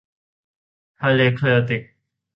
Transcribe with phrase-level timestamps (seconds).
[1.01, 1.81] ทะเลเคลติก